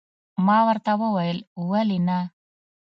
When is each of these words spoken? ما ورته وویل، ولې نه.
ما 0.45 0.59
ورته 0.67 0.91
وویل، 1.01 1.37
ولې 1.69 1.99
نه. 2.07 2.19